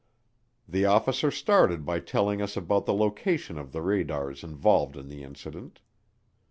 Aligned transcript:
The 0.67 0.85
officer 0.85 1.29
started 1.29 1.85
by 1.85 1.99
telling 1.99 2.41
us 2.41 2.57
about 2.57 2.87
the 2.87 2.93
location 2.95 3.59
of 3.59 3.71
the 3.71 3.83
radars 3.83 4.43
involved 4.43 4.97
in 4.97 5.09
the 5.09 5.21
incident. 5.21 5.79